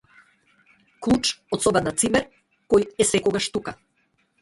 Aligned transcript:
Клуч 1.03 1.19
од 1.57 1.63
соба 1.67 1.85
на 1.89 1.95
цимер 2.01 2.27
кој 2.75 2.91
е 3.05 3.11
секогаш 3.15 3.55
тука. 3.59 3.81